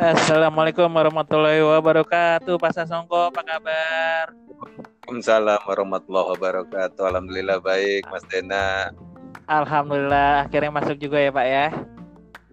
[0.00, 2.56] Assalamualaikum warahmatullahi wabarakatuh.
[2.56, 4.32] Pak Sasongko, apa kabar?
[4.32, 7.04] Waalaikumsalam warahmatullahi wabarakatuh.
[7.04, 8.96] Alhamdulillah baik, Mas Dena.
[9.44, 11.66] Alhamdulillah, akhirnya masuk juga ya Pak ya.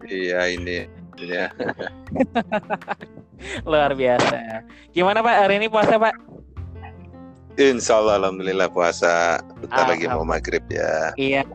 [0.04, 0.92] Iya ini.
[1.24, 1.48] Ya.
[3.72, 4.68] Luar biasa.
[4.92, 6.20] Gimana Pak hari ini puasa Pak?
[7.56, 9.40] Insya Allah Alhamdulillah puasa.
[9.64, 11.16] Bentar lagi mau maghrib ya.
[11.16, 11.48] Iya.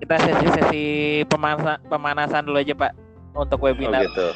[0.00, 0.84] Kita sesi-sesi
[1.28, 2.96] pemanasan, pemanasan dulu aja Pak
[3.36, 4.00] untuk webinar.
[4.00, 4.28] Oh, gitu.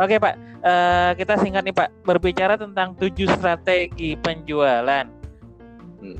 [0.00, 1.88] Oke Pak, uh, kita singkat nih Pak.
[2.08, 5.04] Berbicara tentang tujuh strategi penjualan,
[6.00, 6.18] hmm.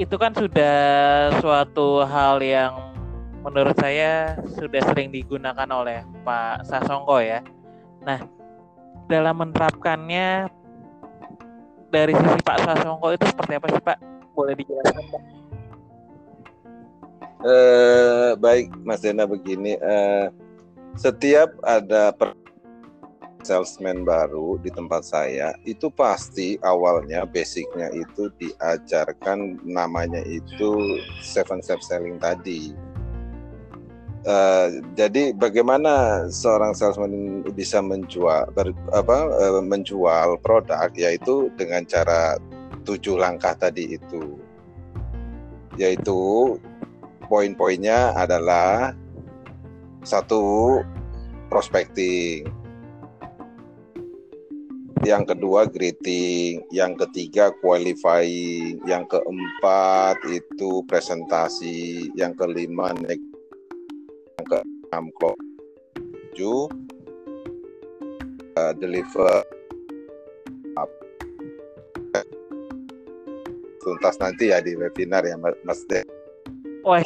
[0.00, 0.76] itu kan sudah
[1.44, 2.72] suatu hal yang
[3.44, 7.44] menurut saya sudah sering digunakan oleh Pak Sasongko ya.
[8.00, 8.24] Nah,
[9.12, 10.48] dalam menerapkannya
[11.92, 13.98] dari sisi Pak Sasongko itu seperti apa sih Pak?
[14.32, 15.22] Boleh dijelaskan Pak?
[17.46, 20.32] Uh, baik Mas Dena begini, uh,
[20.96, 22.34] setiap ada per
[23.46, 31.78] salesman baru di tempat saya itu pasti awalnya basicnya itu diajarkan namanya itu seven step
[31.86, 32.74] selling tadi.
[34.26, 42.34] Uh, jadi bagaimana seorang salesman bisa menjual ber, apa uh, menjual produk yaitu dengan cara
[42.82, 44.34] tujuh langkah tadi itu
[45.78, 46.58] yaitu
[47.30, 48.98] poin-poinnya adalah
[50.02, 50.82] satu
[51.46, 52.50] prospecting
[55.04, 63.26] yang kedua greeting, yang ketiga qualifying, yang keempat itu presentasi, yang kelima next,
[64.40, 66.70] yang keenam tujuh.
[68.56, 69.44] Uh, deliver.
[70.80, 70.88] Up.
[73.86, 76.02] tuntas nanti ya di webinar ya Mas De.
[76.82, 76.98] Wah,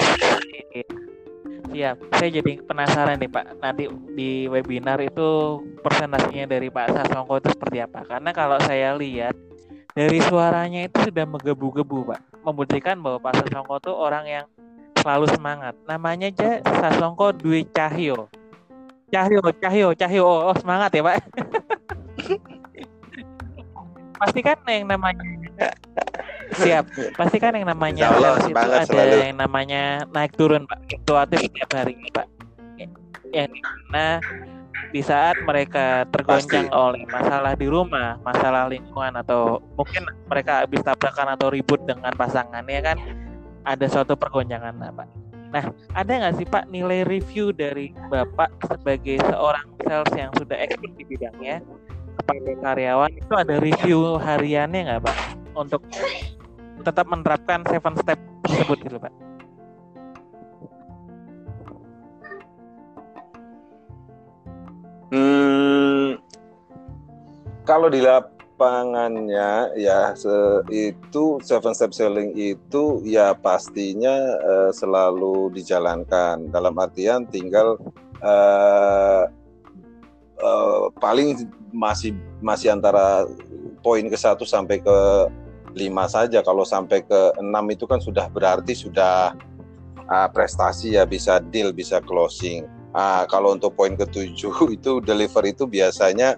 [1.70, 1.96] Siap.
[2.18, 3.62] Saya jadi penasaran nih Pak.
[3.62, 3.86] Nanti
[4.18, 8.02] di webinar itu presentasinya dari Pak Sasongko itu seperti apa?
[8.02, 9.38] Karena kalau saya lihat
[9.94, 12.42] dari suaranya itu sudah menggebu-gebu Pak.
[12.42, 14.44] Membuktikan bahwa Pak Sasongko itu orang yang
[14.98, 15.78] selalu semangat.
[15.86, 18.26] Namanya aja Sasongko Dwi Cahyo.
[19.10, 20.22] Cahyo, Cahyo, Cahyo.
[20.26, 21.22] Oh, oh semangat ya Pak.
[24.20, 25.24] Pasti kan yang namanya
[26.58, 26.84] siap.
[27.14, 29.16] Pasti kan yang namanya Allah, itu ada selalu.
[29.22, 30.78] yang namanya naik turun pak.
[30.90, 32.26] Fluktuatif setiap hari pak.
[33.30, 34.18] Yang di mana
[34.90, 36.74] di saat mereka tergoncang pasti.
[36.74, 42.80] oleh masalah di rumah masalah lingkungan atau mungkin mereka habis tabrakan atau ribut dengan pasangannya
[42.82, 42.96] kan?
[43.62, 45.08] Ada suatu pergoncangan nah, pak.
[45.50, 50.92] Nah ada nggak sih pak nilai review dari bapak sebagai seorang sales yang sudah expert
[50.98, 51.62] di bidangnya?
[52.10, 55.82] Kepada karyawan itu ada review hariannya nggak pak untuk
[56.80, 59.12] tetap menerapkan seven step tersebut gitu pak.
[65.10, 66.22] Hmm,
[67.66, 76.46] kalau di lapangannya ya se, itu seven step selling itu ya pastinya uh, selalu dijalankan.
[76.54, 77.74] Dalam artian tinggal
[78.22, 79.26] uh,
[80.38, 83.26] uh, paling masih masih antara
[83.80, 84.98] poin ke satu sampai ke
[85.74, 86.40] lima saja.
[86.44, 89.34] Kalau sampai ke enam itu kan sudah berarti sudah
[90.06, 92.66] uh, prestasi ya bisa deal bisa closing.
[92.90, 96.34] Uh, kalau untuk poin ketujuh itu deliver itu biasanya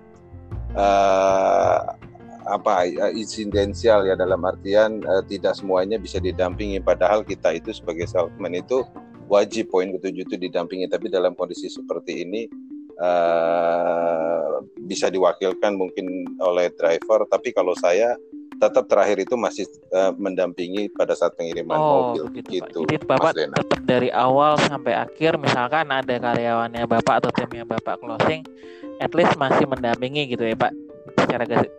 [0.77, 1.97] uh,
[2.43, 6.83] apa insidensial ya dalam artian uh, tidak semuanya bisa didampingi.
[6.83, 8.85] Padahal kita itu sebagai salesman itu
[9.31, 10.91] wajib poin ketujuh itu didampingi.
[10.91, 12.51] Tapi dalam kondisi seperti ini
[13.03, 18.15] uh, bisa diwakilkan mungkin oleh driver tapi kalau saya
[18.63, 22.63] tetap terakhir itu masih uh, mendampingi pada saat pengiriman oh, mobil begitu.
[22.63, 22.79] gitu.
[22.87, 28.47] Jadi Bapak tetap dari awal sampai akhir misalkan ada karyawannya Bapak atau timnya Bapak closing
[29.03, 30.71] at least masih mendampingi gitu ya Pak
[31.27, 31.71] secara garis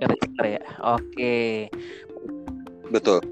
[0.43, 0.61] ya.
[0.83, 1.71] Oke.
[2.91, 3.23] Betul.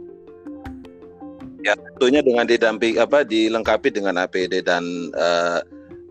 [1.62, 5.60] Ya tentunya dengan didamping apa dilengkapi dengan APD dan uh,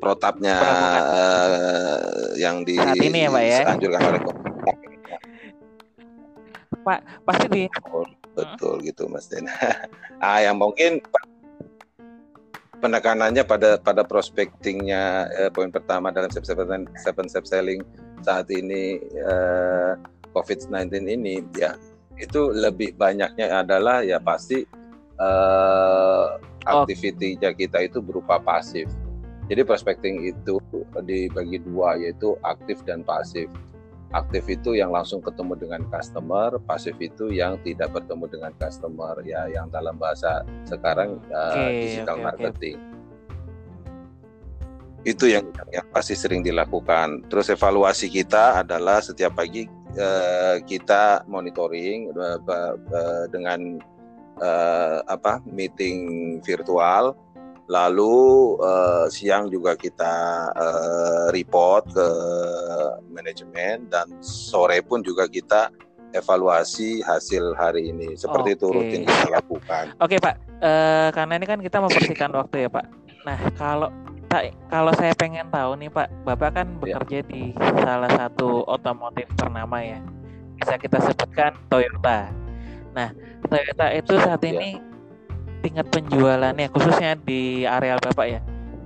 [0.00, 3.60] protapnya uh, yang di Saat ini ya Pak ya.
[3.68, 4.20] Anjurkan oleh
[6.80, 8.84] Pak pasti di betul, betul hmm.
[8.88, 9.46] gitu Mas Den.
[10.24, 11.04] ah yang mungkin
[12.80, 17.84] penekanannya pada pada prospectingnya eh, poin pertama dalam seven, seven step selling
[18.24, 19.92] saat ini eh,
[20.32, 21.76] COVID-19 ini ya
[22.16, 24.64] itu lebih banyaknya adalah ya pasti
[25.20, 26.26] eh,
[26.64, 28.88] aktivitinya kita itu berupa pasif.
[29.50, 30.62] Jadi prospecting itu
[31.02, 33.50] dibagi dua yaitu aktif dan pasif
[34.10, 39.46] aktif itu yang langsung ketemu dengan customer, pasif itu yang tidak bertemu dengan customer ya
[39.46, 42.78] yang dalam bahasa sekarang okay, uh, digital okay, marketing.
[42.78, 42.88] Okay.
[45.00, 47.24] itu yang, yang pasti sering dilakukan.
[47.32, 49.64] Terus evaluasi kita adalah setiap pagi
[49.96, 53.80] uh, kita monitoring uh, uh, dengan
[54.44, 57.16] uh, apa meeting virtual.
[57.70, 58.18] Lalu
[58.58, 60.14] uh, siang juga kita
[60.58, 62.08] uh, report ke
[63.14, 65.70] manajemen dan sore pun juga kita
[66.10, 68.18] evaluasi hasil hari ini.
[68.18, 68.58] Seperti okay.
[68.58, 69.84] itu rutin kita lakukan.
[70.02, 72.86] Oke okay, Pak, uh, karena ini kan kita membersihkan waktu ya Pak.
[73.22, 73.94] Nah kalau
[74.26, 76.78] Pak, kalau saya pengen tahu nih Pak, Bapak kan iya.
[76.98, 77.28] bekerja ya.
[77.30, 77.42] di
[77.82, 79.98] salah satu otomotif ternama ya.
[80.58, 82.30] Bisa kita sebutkan Toyota.
[82.94, 83.10] Nah,
[83.46, 84.50] Toyota itu saat iya.
[84.54, 84.89] ini ya.
[85.60, 88.40] Tingkat penjualannya khususnya di areal Bapak ya.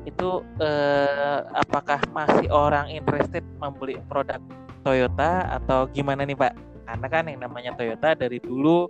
[0.04, 4.38] Itu eh, apakah masih orang interested membeli produk
[4.84, 6.52] Toyota atau gimana nih Pak?
[6.84, 8.84] Karena kan yang namanya Toyota dari dulu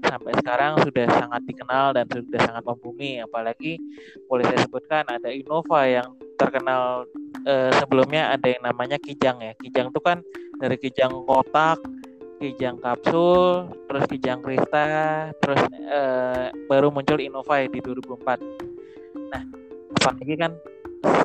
[0.00, 3.76] sampai sekarang sudah sangat dikenal dan sudah sangat membumi apalagi
[4.26, 6.08] boleh saya sebutkan ada Innova yang
[6.40, 7.04] terkenal
[7.44, 10.24] eh, sebelumnya ada yang namanya Kijang ya Kijang itu kan
[10.56, 11.78] dari Kijang kotak
[12.40, 19.42] Kijang kapsul terus Kijang Krista terus eh, baru muncul Innova di 2004 nah
[20.00, 20.52] apalagi kan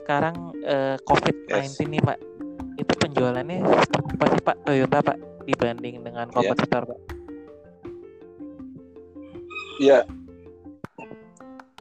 [0.04, 0.36] sekarang
[0.68, 1.80] eh, COVID-19 yes.
[1.80, 2.20] nih Pak
[2.76, 5.18] itu penjualannya seperti apa sih Pak Toyota Pak
[5.48, 6.36] dibanding dengan iya.
[6.36, 6.92] kompetitor yeah.
[6.92, 7.16] Pak
[9.76, 10.08] Ya,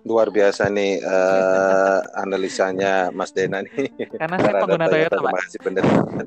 [0.02, 3.86] luar biasa nih uh, analisanya Mas Dena nih.
[4.18, 5.30] Karena saya pengguna Toyota, Pak.
[5.30, 6.26] Masih pendengaran.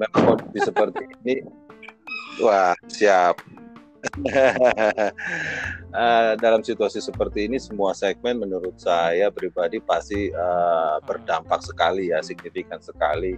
[0.00, 1.34] Memang kondisi seperti ini,
[2.42, 3.38] wah siap.
[5.94, 12.20] uh, dalam situasi seperti ini, semua segmen menurut saya pribadi pasti uh, berdampak sekali ya,
[12.20, 13.36] signifikan sekali.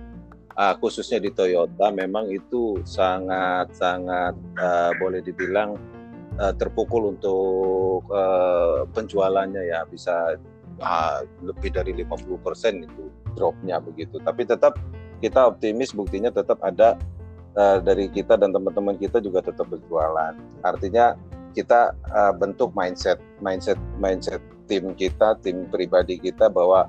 [0.56, 5.76] Uh, khususnya di Toyota, memang itu sangat-sangat uh, boleh dibilang
[6.40, 10.40] uh, terpukul untuk uh, penjualannya ya bisa
[10.80, 13.04] uh, lebih dari 50% itu
[13.36, 14.16] dropnya begitu.
[14.24, 14.80] Tapi tetap
[15.20, 16.96] kita optimis buktinya tetap ada
[17.56, 20.36] uh, dari kita dan teman-teman kita juga tetap berjualan.
[20.62, 21.16] Artinya
[21.56, 26.86] kita uh, bentuk mindset mindset mindset tim kita, tim pribadi kita bahwa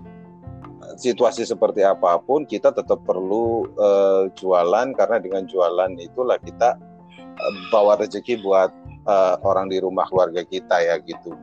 [0.96, 6.80] situasi seperti apa pun kita tetap perlu uh, jualan karena dengan jualan itulah kita
[7.20, 8.72] uh, bawa rezeki buat
[9.06, 11.36] uh, orang di rumah keluarga kita ya gitu.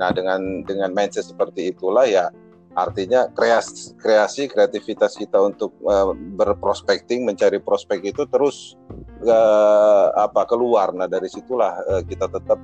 [0.00, 2.32] Nah dengan dengan mindset seperti itulah ya
[2.78, 8.78] artinya kreasi, kreasi kreativitas kita untuk uh, berprospecting mencari prospek itu terus
[9.26, 10.94] uh, apa keluar.
[10.94, 12.60] Nah dari situlah uh, kita tetap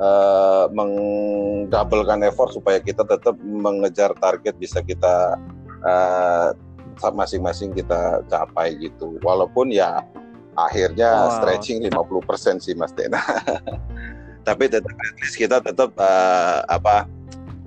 [0.00, 5.36] uh, mengdabelkan effort supaya kita tetap mengejar target bisa kita
[7.12, 8.00] masing-masing uh, kita
[8.32, 9.20] capai gitu.
[9.20, 10.00] Walaupun ya
[10.56, 11.32] akhirnya wow.
[11.40, 13.20] stretching 50% sih Mas Dena.
[14.48, 17.06] Tapi tetap at least kita tetap uh, apa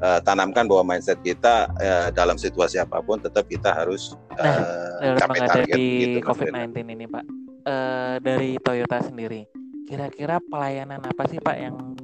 [0.01, 5.15] uh, tanamkan bahwa mindset kita uh, dalam situasi apa pun tetap kita harus uh, nah,
[5.19, 7.23] capai target gitu, COVID-19 ini Pak.
[7.65, 9.49] Uh, dari Toyota sendiri,
[9.89, 11.97] kira-kira pelayanan apa sih Pak yang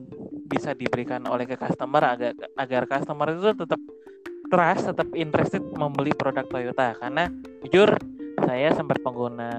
[0.50, 3.82] bisa diberikan oleh ke customer agar agar customer itu tetap
[4.50, 6.98] trust, tetap interested membeli produk Toyota?
[6.98, 7.30] Karena
[7.62, 7.94] jujur
[8.42, 9.52] saya sempat pengguna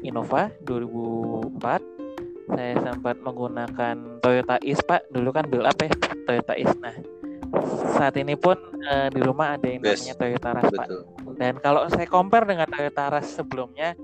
[0.00, 2.00] Innova 2004
[2.48, 5.12] saya sempat menggunakan Toyota Is Pak.
[5.12, 5.92] Dulu kan build up ya
[6.24, 7.17] Toyota Is nah
[7.96, 10.88] saat ini pun uh, di rumah ada yang namanya Toyota Rush Pak
[11.40, 13.96] dan kalau saya compare dengan Toyota Rush sebelumnya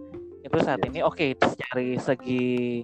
[0.45, 0.89] itu saat yes.
[0.91, 2.83] ini oke okay, dari segi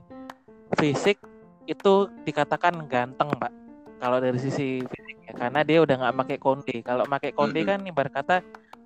[0.79, 1.19] fisik
[1.67, 3.53] itu dikatakan ganteng Pak
[4.01, 7.67] kalau dari sisi fisik ya karena dia udah nggak pakai konde kalau pakai konde mm
[7.67, 7.81] -hmm.
[7.85, 8.37] kan ibarat kata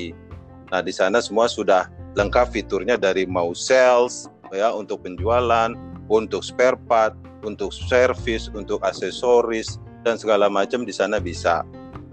[0.69, 5.75] Nah, di sana semua sudah lengkap fiturnya dari mau sales ya untuk penjualan,
[6.09, 11.65] untuk spare part, untuk service, untuk aksesoris dan segala macam di sana bisa.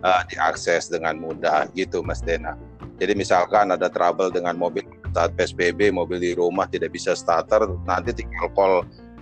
[0.05, 2.53] uh, diakses dengan mudah gitu Mas Dena.
[3.01, 8.13] Jadi misalkan ada trouble dengan mobil saat PSBB, mobil di rumah tidak bisa starter, nanti
[8.13, 8.75] tinggal call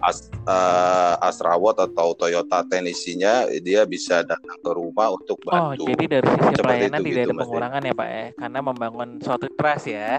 [0.03, 5.87] As, uh, Astrawat atau Toyota Tenisinya dia bisa datang ke rumah untuk oh, bantu.
[5.87, 8.59] Oh, jadi dari sisi Seperti pelayanan itu, tidak gitu, ada pengurangan ya Pak ya, karena
[8.59, 10.09] membangun suatu trust ya.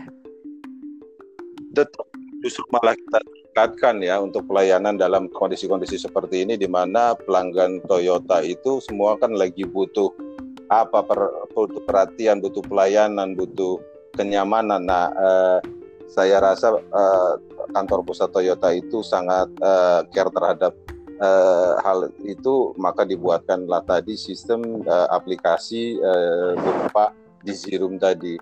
[1.77, 2.07] Tetap
[2.41, 3.21] justru malah kita
[3.55, 9.31] tingkatkan ya untuk pelayanan dalam kondisi-kondisi seperti ini di mana pelanggan Toyota itu semua kan
[9.31, 10.11] lagi butuh
[10.75, 13.79] apa per, butuh perhatian, butuh pelayanan, butuh
[14.19, 14.83] kenyamanan.
[14.83, 15.59] Nah, eh,
[16.11, 17.33] saya rasa eh,
[17.71, 20.75] kantor pusat Toyota itu sangat uh, care terhadap
[21.23, 28.37] uh, hal itu maka dibuatkanlah tadi sistem uh, aplikasi uh, berupa Dizirum tadi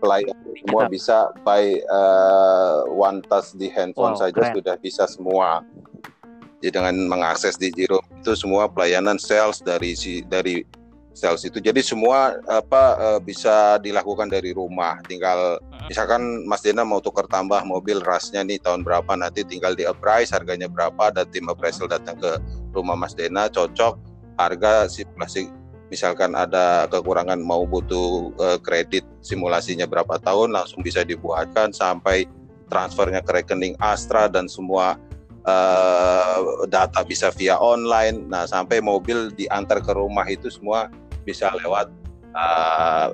[0.00, 4.54] pelayan semua bisa by uh, one touch di handphone wow, saja keren.
[4.56, 5.60] sudah bisa semua
[6.60, 10.60] jadi dengan mengakses Dizirum itu semua pelayanan sales dari si dari
[11.16, 11.58] sales itu.
[11.58, 15.00] Jadi semua apa uh, bisa dilakukan dari rumah.
[15.08, 15.56] Tinggal
[15.88, 20.30] misalkan Mas Dena mau tukar tambah mobil rasnya nih tahun berapa nanti tinggal di appraise
[20.30, 22.40] harganya berapa dan tim appraisal datang ke
[22.76, 23.96] rumah Mas Dena cocok
[24.40, 25.52] harga simulasi
[25.90, 32.30] misalkan ada kekurangan mau butuh uh, kredit simulasinya berapa tahun langsung bisa dibuatkan sampai
[32.70, 34.94] transfernya ke rekening Astra dan semua
[35.44, 38.30] uh, data bisa via online.
[38.30, 40.86] Nah, sampai mobil diantar ke rumah itu semua
[41.26, 41.90] bisa lewat
[42.38, 43.10] uh,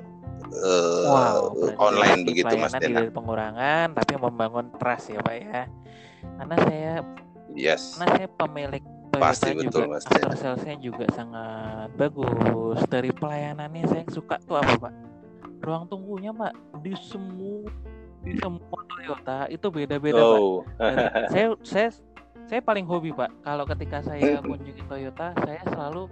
[0.61, 1.39] uh, wow,
[1.81, 3.09] online begitu Mas Dena.
[3.09, 5.61] Pengurangan tapi membangun trust ya Pak ya.
[6.37, 6.93] Karena saya
[7.57, 7.97] yes.
[7.97, 8.85] karena saya pemilik
[9.17, 12.79] Toyota Pasti juga, betul Mas after salesnya juga sangat bagus.
[12.87, 14.93] Dari pelayanannya saya suka tuh apa Pak?
[15.65, 16.53] Ruang tunggunya Pak
[16.85, 17.65] di semua
[18.21, 20.61] di semua Toyota itu beda-beda oh.
[20.77, 20.91] Pak.
[21.33, 21.89] saya saya
[22.47, 26.11] saya paling hobi Pak kalau ketika saya kunjungi Toyota saya selalu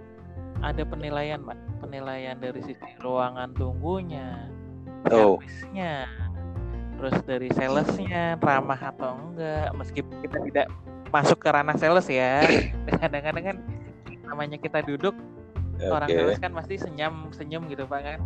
[0.64, 4.48] ada penilaian Pak penilaian dari sisi ruangan tunggunya
[5.12, 5.36] oh.
[5.40, 6.08] servisnya
[6.96, 10.66] terus dari salesnya ramah atau enggak meskipun kita tidak
[11.12, 12.42] masuk ke ranah sales ya
[13.02, 13.56] kadang-kadang kan
[14.26, 15.14] namanya kita duduk
[15.78, 15.90] okay.
[15.90, 18.20] orang sales kan pasti senyum senyum gitu pak kan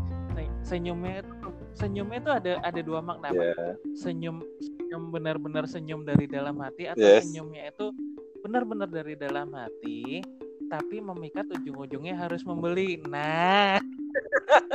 [0.65, 1.35] senyumnya itu
[1.77, 3.53] senyumnya itu ada ada dua makna yeah.
[3.53, 7.29] pak senyum senyum benar-benar senyum dari dalam hati atau yes.
[7.29, 7.93] senyumnya itu
[8.41, 10.25] benar-benar dari dalam hati
[10.71, 13.03] tapi memikat ujung-ujungnya harus membeli.
[13.11, 13.83] Nah,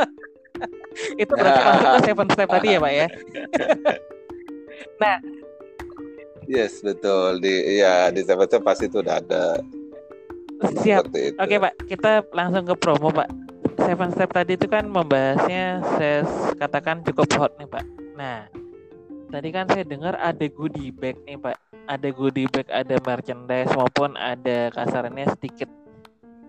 [1.24, 1.68] itu berarti nah.
[1.72, 3.08] masuk ke seven step tadi ya, Pak ya.
[5.02, 5.16] nah,
[6.46, 9.46] yes betul di ya di seven pasti itu udah ada.
[10.82, 11.12] Siap.
[11.36, 13.28] Oke, Pak, kita langsung ke promo, Pak.
[13.76, 16.24] Seven step tadi itu kan membahasnya saya
[16.56, 17.86] katakan cukup hot nih, Pak.
[18.16, 18.48] Nah,
[19.30, 24.18] tadi kan saya dengar ada goodie bag nih, Pak ada goodie bag, ada merchandise maupun
[24.18, 25.70] ada kasarannya sedikit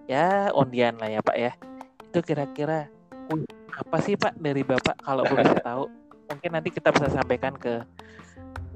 [0.09, 1.53] ya undian lah ya Pak ya.
[2.11, 2.89] Itu kira-kira
[3.77, 5.85] apa sih Pak dari Bapak kalau gue bisa tahu?
[6.27, 7.85] Mungkin nanti kita bisa sampaikan ke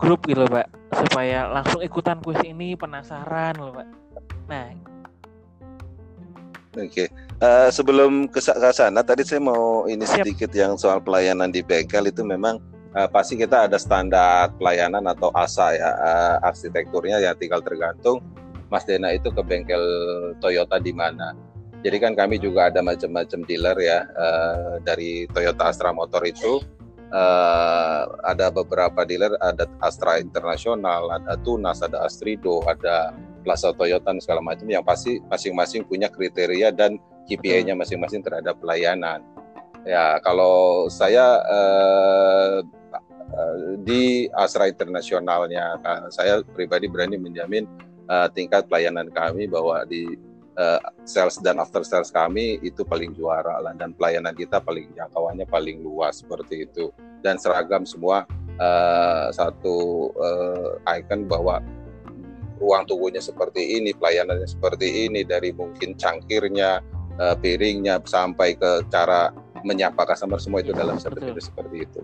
[0.00, 0.66] grup gitu Pak
[0.96, 3.88] supaya langsung ikutan kuis ini penasaran loh Pak.
[4.48, 4.66] Nah,
[6.78, 7.08] Oke, okay.
[7.42, 10.22] uh, eh, sebelum ke sana tadi saya mau ini Siap.
[10.22, 12.62] sedikit yang soal pelayanan di bengkel itu memang
[12.94, 18.22] uh, pasti kita ada standar pelayanan atau ASA ya uh, arsitekturnya ya tinggal tergantung
[18.70, 19.82] Mas Dena itu ke bengkel
[20.38, 21.34] Toyota di mana.
[21.82, 26.62] Jadi kan kami juga ada macam-macam dealer ya uh, dari Toyota Astra Motor itu
[27.10, 34.18] uh, ada beberapa dealer ada Astra Internasional, ada Tunas, ada Astrido, ada Plaza Toyota dan
[34.22, 36.98] segala macam yang pasti masing-masing punya kriteria dan
[37.28, 39.22] KPI-nya masing-masing terhadap pelayanan.
[39.88, 42.60] Ya kalau saya uh,
[43.86, 45.78] di Astra Internasionalnya,
[46.10, 47.64] saya pribadi berani menjamin
[48.10, 50.18] uh, tingkat pelayanan kami bahwa di
[50.60, 55.48] uh, sales dan after sales kami itu paling juara lah dan pelayanan kita paling jangkauannya
[55.48, 56.92] paling luas seperti itu.
[57.24, 58.28] Dan seragam semua
[58.60, 61.64] uh, satu uh, icon bahwa
[62.60, 66.84] ruang tunggunya seperti ini pelayanannya seperti ini dari mungkin cangkirnya
[67.16, 69.32] uh, piringnya sampai ke cara
[69.64, 72.00] menyapa customer semua itu dalam satu video seperti itu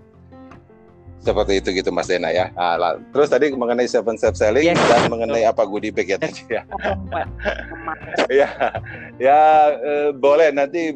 [1.20, 2.52] seperti itu gitu Mas Dena ya.
[2.54, 4.78] Nah, terus tadi mengenai seven step selling yes.
[4.86, 6.62] dan mengenai apa goodie bag ya tadi ya.
[8.40, 8.48] ya,
[9.18, 9.40] ya
[9.74, 10.94] eh, boleh nanti.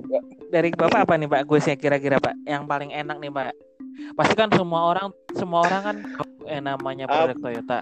[0.51, 3.55] Dari Bapak apa nih Pak Gus ya kira-kira Pak yang paling enak nih Pak?
[4.15, 5.97] Pasti kan semua orang semua orang kan
[6.47, 7.81] eh, namanya produk uh, Toyota.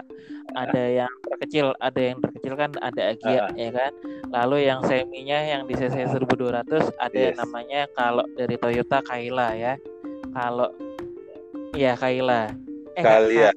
[0.57, 3.91] Ada yang terkecil, ada yang terkecil kan ada Agia uh, ya kan.
[4.29, 6.65] Lalu yang seminya yang di CC 1200
[6.97, 7.33] ada yes.
[7.33, 9.77] yang namanya kalau dari Toyota Kaila ya.
[10.29, 10.69] Kalau
[11.75, 12.49] Iya, Kaila.
[12.97, 13.49] Eh, Kalia.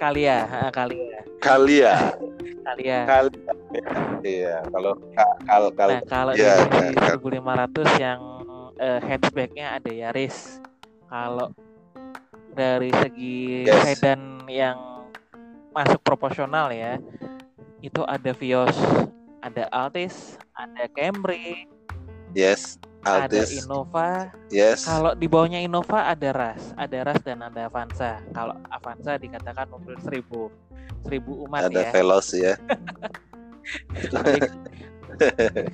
[0.00, 0.36] Kalia,
[0.72, 1.06] Kalia.
[1.42, 1.94] Kalia.
[2.64, 2.98] Kalia.
[3.04, 3.84] Kalia.
[4.20, 4.92] Iya, kalau
[5.44, 8.20] kalau kalau nah, kalau ya, di ya, 1500 yang
[8.80, 10.60] uh, hatchbacknya ada Yaris.
[11.10, 11.50] Kalau
[12.54, 13.82] dari segi yes.
[13.82, 15.04] sedan yang
[15.74, 16.96] masuk proporsional ya,
[17.82, 18.76] itu ada Vios,
[19.42, 21.66] ada Altis, ada Camry.
[22.32, 22.78] Yes.
[23.00, 23.48] Altis.
[23.48, 24.28] Ada Innova.
[24.52, 24.84] Yes.
[24.84, 28.20] Kalau di bawahnya Innova ada Ras, ada Ras dan ada Avanza.
[28.36, 30.52] Kalau Avanza dikatakan mobil seribu,
[31.04, 31.88] seribu umat ada ya.
[31.88, 32.54] Ada Veloz ya.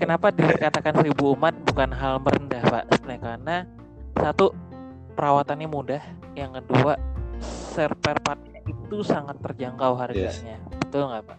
[0.02, 2.84] kenapa dikatakan seribu umat bukan hal merendah pak?
[2.94, 3.56] Sebenarnya karena
[4.16, 4.54] satu
[5.18, 6.02] perawatannya mudah,
[6.38, 6.96] yang kedua
[7.42, 10.78] spare part itu sangat terjangkau harganya, yes.
[10.82, 11.38] betul nggak pak?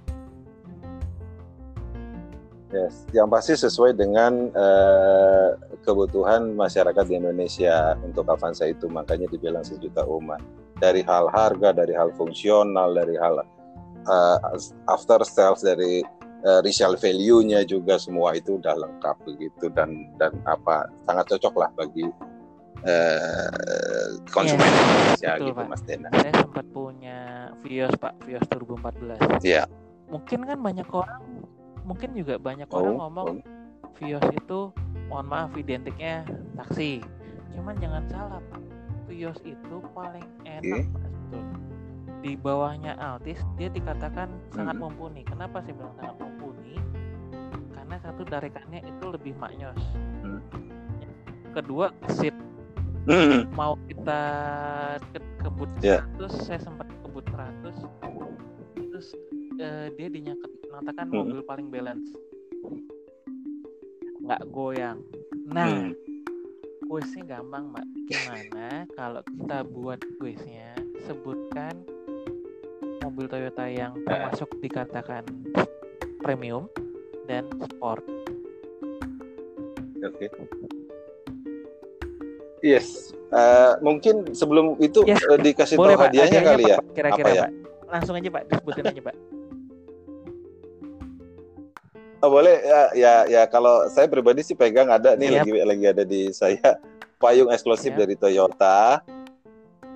[2.68, 5.56] Yes, yang pasti sesuai dengan uh,
[5.88, 10.44] kebutuhan masyarakat di Indonesia untuk Avanza itu, makanya dibilang sejuta umat.
[10.84, 13.40] Dari hal harga, dari hal fungsional, dari hal
[14.04, 14.38] uh,
[14.92, 16.04] after sales, dari
[16.44, 21.70] uh, resale value-nya juga semua itu udah lengkap begitu dan dan apa sangat cocok lah
[21.74, 22.06] bagi
[22.86, 25.68] uh, konsumen yes, Indonesia betul, gitu Pak.
[25.72, 26.10] Mas Dena.
[26.14, 27.20] Saya sempat punya
[27.64, 29.42] Vios Pak, Vios 2014.
[29.42, 29.66] Iya.
[29.66, 29.66] Yeah.
[30.08, 31.24] Mungkin kan banyak orang
[31.88, 33.92] mungkin juga banyak oh, orang ngomong oh.
[33.98, 34.60] Vios itu
[35.08, 36.28] mohon maaf identiknya
[36.60, 37.04] taksi
[37.56, 38.62] cuman jangan salah pak
[39.08, 40.92] Vios itu paling enak okay.
[40.92, 41.08] pak
[42.22, 44.54] di bawahnya Altis dia dikatakan hmm.
[44.54, 46.76] sangat mumpuni kenapa sih bilang sangat mumpuni
[47.72, 49.80] karena satu tarikannya itu lebih maknyos
[50.26, 50.42] hmm.
[51.54, 52.36] kedua seat
[53.08, 53.54] hmm.
[53.54, 54.22] mau kita
[55.14, 56.04] ke kebut yeah.
[56.20, 57.80] 100 saya sempat kebut 100
[58.92, 59.08] terus
[59.62, 61.16] uh, dia dinyatakan hmm.
[61.16, 62.12] mobil paling balance
[64.28, 65.00] nggak goyang
[65.48, 65.96] nah hmm.
[66.92, 70.76] kuisnya gampang mbak gimana kalau kita buat kuisnya
[71.08, 71.80] sebutkan
[73.08, 75.24] mobil Toyota yang termasuk dikatakan
[76.20, 76.68] premium
[77.24, 78.04] dan sport
[80.04, 80.28] oke okay.
[82.66, 85.22] Yes, uh, mungkin sebelum itu yes.
[85.30, 86.78] uh, dikasih tahu hadiahnya, kali ya.
[86.90, 87.44] Kira-kira ya?
[87.46, 87.52] Pak.
[87.86, 89.16] Langsung aja Pak, disebutin aja Pak.
[92.18, 95.46] Oh, boleh ya ya ya kalau saya pribadi sih pegang ada nih yep.
[95.46, 96.82] lagi lagi ada di saya
[97.22, 98.00] payung eksklusif yep.
[98.06, 99.06] dari Toyota.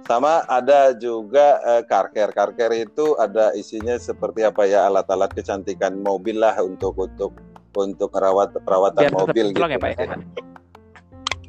[0.06, 2.30] Sama ada juga uh, car care.
[2.34, 7.34] Car care itu ada isinya seperti apa ya alat-alat kecantikan mobil lah untuk untuk
[7.74, 9.62] untuk merawat perawatan Biar mobil gitu.
[9.66, 10.06] Ya, Pak, ya?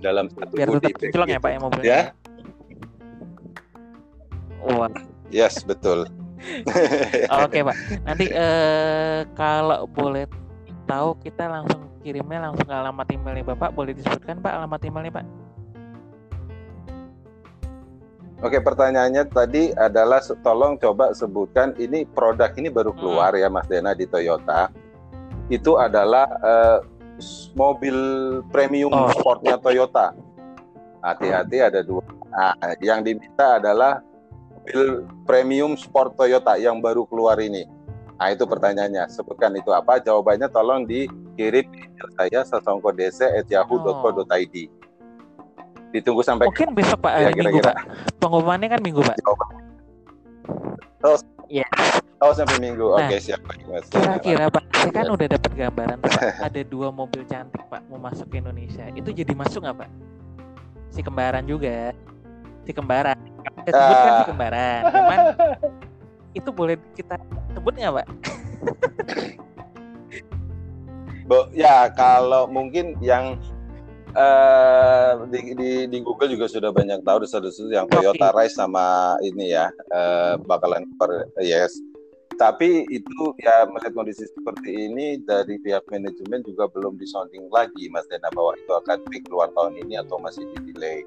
[0.00, 1.20] Dalam satu Biar tetap gitu.
[1.26, 1.88] ya Pak ya mobilnya.
[1.88, 2.02] Ya.
[4.62, 4.92] Wah.
[5.32, 6.06] Yes, betul.
[7.44, 7.76] Oke, Pak.
[8.06, 10.28] Nanti uh, kalau boleh
[10.92, 13.72] tahu kita langsung kirimnya langsung ke alamat emailnya Bapak.
[13.72, 15.26] Boleh disebutkan Pak alamat emailnya Pak?
[18.42, 22.98] Oke, pertanyaannya tadi adalah tolong coba sebutkan ini produk ini baru hmm.
[22.98, 23.40] keluar hmm.
[23.40, 24.68] ya Mas Dena di Toyota.
[25.48, 26.78] Itu adalah uh,
[27.54, 27.96] mobil
[28.50, 29.08] premium oh.
[29.14, 30.12] sportnya Toyota.
[31.02, 32.02] Hati-hati ada dua.
[32.30, 34.02] Nah, yang diminta adalah
[34.50, 37.66] mobil premium sport Toyota yang baru keluar ini.
[38.22, 39.98] Nah itu pertanyaannya, sebutkan itu apa?
[39.98, 44.56] Jawabannya tolong dikirim email saya sasongkodese@yahoo.co.id.
[45.90, 47.50] Ditunggu sampai mungkin besok Pak ya, kira -kira.
[47.50, 47.82] Minggu Pak.
[48.22, 49.18] Pengumumannya kan Minggu Pak.
[51.02, 51.18] Oh,
[51.50, 51.66] ya.
[52.22, 52.94] Oh sampai Minggu.
[52.94, 53.90] Nah, Oke siap Mas.
[53.90, 56.22] Kira-kira Pak, saya kan udah dapat gambaran Pak.
[56.46, 58.86] Ada dua mobil cantik Pak mau masuk ke Indonesia.
[58.94, 59.90] Itu jadi masuk nggak Pak?
[60.94, 61.90] Si kembaran juga.
[62.62, 63.18] Si kembaran.
[63.66, 64.18] Kita sebutkan uh.
[64.22, 64.80] si kembaran.
[64.94, 65.18] Cuman
[66.32, 67.16] itu boleh kita
[67.52, 68.06] sebut nggak pak?
[71.28, 73.38] Bo, ya kalau mungkin yang
[74.16, 78.36] uh, di, di, di Google juga sudah banyak tahu desas-desus yang Toyota okay.
[78.44, 81.72] Rise sama ini ya uh, bakalan per yes.
[82.40, 88.08] Tapi itu ya melihat kondisi seperti ini dari pihak manajemen juga belum disounding lagi Mas
[88.08, 91.04] Dena bahwa itu akan keluar tahun ini atau masih di delay.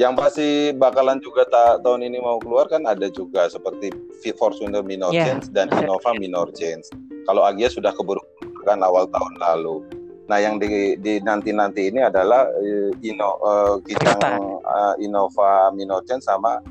[0.00, 3.92] Yang pasti bakalan juga ta tahun ini mau keluar kan ada juga seperti
[4.40, 5.28] Fortuner minor yeah.
[5.28, 6.88] change dan Innova minor change.
[7.28, 8.22] Kalau Agia sudah keburu
[8.64, 9.84] kan awal tahun lalu.
[10.30, 16.62] Nah, yang di, di nanti-nanti ini adalah uh, Ino uh, uh, Innova minor change sama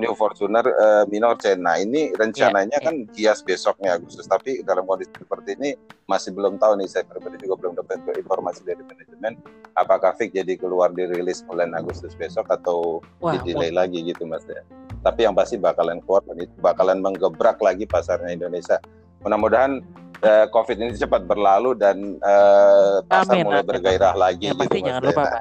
[0.00, 1.60] New Fortuner uh, minor chain.
[1.60, 5.76] Nah ini rencananya yeah, kan kias besoknya Agustus, tapi dalam kondisi seperti ini
[6.08, 9.38] masih belum tahu nih saya pribadi juga belum dapat informasi dari manajemen
[9.78, 14.64] apakah Fik jadi keluar dirilis bulan Agustus besok atau di delay lagi gitu mas ya.
[15.00, 18.82] Tapi yang pasti bakalan keluar dan itu bakalan menggebrak lagi pasarnya Indonesia.
[19.20, 19.84] Mudah-mudahan
[20.24, 24.48] uh, COVID ini cepat berlalu dan uh, pasar Amin, mulai bergairah lagi.
[24.48, 25.32] Yang pasti gitu, jangan lupa Pak.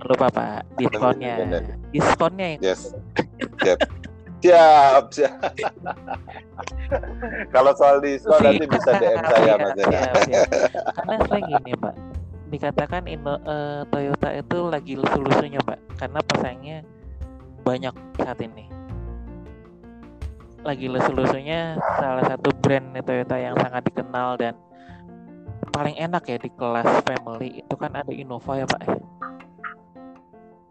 [0.00, 0.60] Lupa pak.
[0.80, 1.34] Diskonnya.
[1.92, 2.96] Diskonnya yes
[3.66, 3.78] yep.
[4.40, 5.36] Siap, siap.
[7.52, 10.00] Kalau soal diskon nanti bisa DM saya Mas Dena.
[10.96, 11.94] Karena saya gini, Mbak.
[12.50, 15.80] Dikatakan Indo, uh, Toyota itu lagi lusu-lusunya, Mbak.
[16.00, 16.78] Karena pesaingnya
[17.62, 18.64] banyak saat ini.
[20.64, 24.56] Lagi lusu-lusunya salah satu brand Toyota yang sangat dikenal dan
[25.70, 28.80] paling enak ya di kelas family itu kan ada Innova ya, Pak.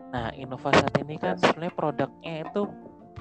[0.10, 2.66] Nah, Innova saat ini kan sebenarnya produknya itu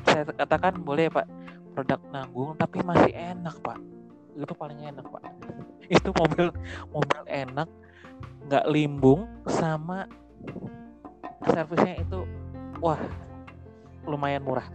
[0.08, 1.28] saya katakan boleh pak.
[1.76, 3.76] Produk nanggung tapi masih enak pak.
[4.32, 5.22] Itu paling enak pak.
[5.96, 6.48] Itu mobil
[6.92, 7.68] mobil enak
[8.48, 10.08] nggak limbung sama
[11.44, 12.24] servisnya itu
[12.80, 12.96] wah
[14.08, 14.64] lumayan murah.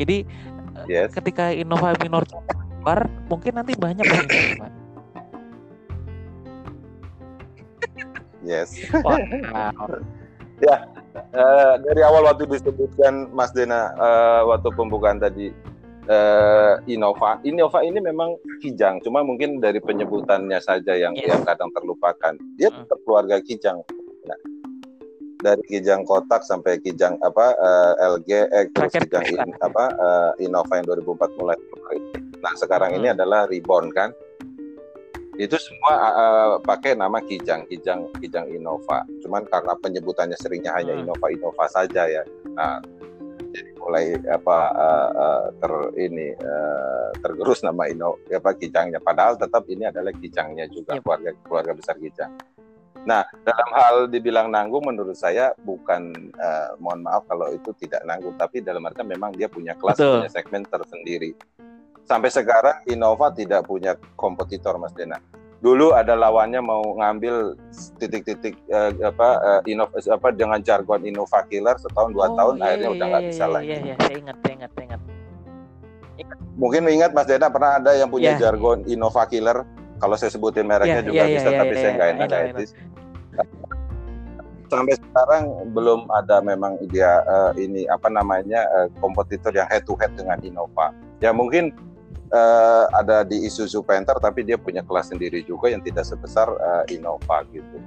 [0.00, 0.24] Jadi
[0.88, 1.12] yes.
[1.12, 4.79] ketika Innova Minor keluar mungkin nanti banyak ini, pak
[8.50, 8.74] yes
[9.06, 9.14] wow.
[10.66, 10.90] ya
[11.30, 15.54] uh, dari awal waktu disebutkan Mas Dena uh, waktu pembukaan tadi
[16.10, 17.38] uh, Innova.
[17.46, 21.30] Innova ini memang Kijang, cuma mungkin dari penyebutannya saja yang yes.
[21.30, 22.34] yang kadang terlupakan.
[22.58, 22.84] Dia hmm.
[22.84, 23.78] tetap keluarga Kijang.
[24.26, 24.38] Nah,
[25.40, 30.80] dari Kijang kotak sampai Kijang apa uh, LG eh, terus Kijang in, apa uh, Innova
[30.80, 31.58] yang 2004 mulai.
[32.40, 32.98] Nah, sekarang hmm.
[33.00, 34.10] ini adalah Reborn kan
[35.40, 39.08] itu semua uh, pakai nama Kijang, Kijang, Kijang Innova.
[39.24, 41.08] Cuman karena penyebutannya seringnya hanya hmm.
[41.08, 42.20] Innova, Innova saja ya.
[42.52, 42.84] Nah,
[43.50, 49.00] jadi mulai apa uh, uh, ter ini uh, tergerus nama Ino apa Kijangnya.
[49.00, 51.02] Padahal tetap ini adalah Kijangnya juga yep.
[51.08, 52.32] keluarga keluarga besar Kijang.
[53.08, 58.36] Nah, dalam hal dibilang nanggung menurut saya bukan uh, mohon maaf kalau itu tidak nanggung,
[58.36, 60.20] tapi dalam artian memang dia punya kelas, Betul.
[60.20, 61.32] punya segmen tersendiri
[62.10, 65.22] sampai sekarang Innova tidak punya kompetitor Mas Dena.
[65.62, 67.54] Dulu ada lawannya mau ngambil
[68.02, 72.64] titik-titik uh, apa uh, Innova apa dengan jargon Innova Killer setahun dua oh, tahun iya,
[72.66, 73.68] akhirnya iya, udah nggak iya, bisa iya, lagi.
[73.68, 75.00] Iya, iya, saya ingat, saya ingat, saya ingat.
[76.58, 78.40] Mungkin ingat Mas Dena pernah ada yang punya yeah.
[78.42, 79.62] jargon Innova Killer.
[80.00, 82.28] Kalau saya sebutin mereknya yeah, juga yeah, bisa, yeah, tapi yeah, saya nggak yeah, enak
[82.56, 82.70] etis.
[84.70, 85.44] Sampai sekarang
[85.76, 90.40] belum ada memang dia uh, ini apa namanya uh, kompetitor yang head to head dengan
[90.40, 90.96] Innova.
[91.20, 91.76] Ya mungkin
[92.32, 96.84] uh, ada di Isuzu Panther tapi dia punya kelas sendiri juga yang tidak sebesar uh,
[96.90, 97.78] Innova gitu.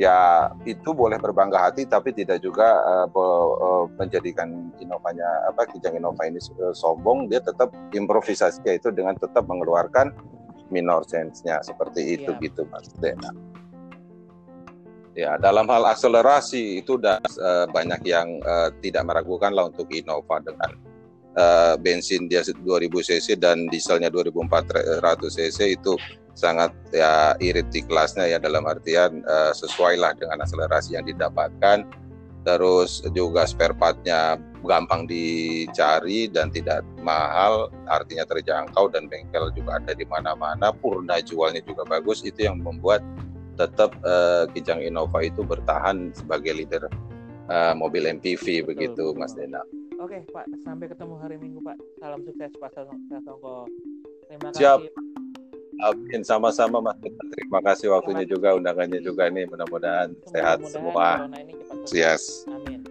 [0.00, 6.24] Ya itu boleh berbangga hati tapi tidak juga uh, uh, menjadikan Innovanya apa Kijang Innova
[6.24, 7.28] ini uh, sombong.
[7.28, 10.16] Dia tetap improvisasi yaitu dengan tetap mengeluarkan
[10.72, 12.42] minor change-nya seperti itu yeah.
[12.42, 13.30] gitu Mas Dena.
[15.12, 20.40] Ya, dalam hal akselerasi itu sudah uh, banyak yang uh, tidak meragukan lah untuk Innova
[20.40, 20.72] dengan
[21.36, 25.94] uh, bensin dia 2000 cc dan dieselnya 2400 cc itu
[26.32, 31.84] sangat ya irit di kelasnya ya dalam artian uh, sesuai lah dengan akselerasi yang didapatkan.
[32.42, 34.34] Terus juga spare partnya
[34.66, 40.74] gampang dicari dan tidak mahal artinya terjangkau dan bengkel juga ada di mana-mana.
[40.74, 42.98] Purna jualnya juga bagus itu yang membuat
[43.54, 46.90] tetap uh, Kijang Innova itu bertahan sebagai leader
[47.46, 49.62] uh, mobil MPV begitu Mas Dena.
[50.02, 50.50] Oke, Pak.
[50.66, 51.78] Sampai ketemu hari Minggu, Pak.
[52.02, 53.70] Salam sukses, Pak Satongko.
[54.26, 54.82] Terima Siap.
[54.82, 54.90] kasih.
[55.86, 56.20] Amin.
[56.26, 56.98] Sama-sama, Mas.
[57.38, 59.46] Terima kasih waktunya juga, undangannya juga nih.
[59.46, 61.30] Mudah-mudahan sehat semua.
[61.94, 62.42] Yes.
[62.50, 62.82] Amin.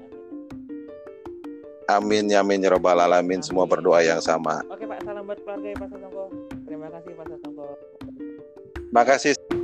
[1.92, 2.32] Amin.
[2.32, 3.40] Amin ya robbal alamin.
[3.40, 3.40] Amin.
[3.44, 4.64] Semua berdoa yang sama.
[4.72, 5.04] Oke, Pak.
[5.04, 6.24] Salam buat keluarga ya, Pak Satongko.
[6.64, 7.68] Terima kasih, Pak Satongko.
[8.88, 9.61] Terima kasih.